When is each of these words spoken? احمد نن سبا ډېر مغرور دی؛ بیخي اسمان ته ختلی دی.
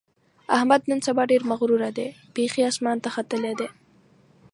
احمد 0.57 0.81
نن 0.89 0.99
سبا 1.07 1.23
ډېر 1.31 1.41
مغرور 1.51 1.81
دی؛ 1.97 2.09
بیخي 2.35 2.61
اسمان 2.71 2.97
ته 3.03 3.09
ختلی 3.15 3.53
دی. 3.59 3.67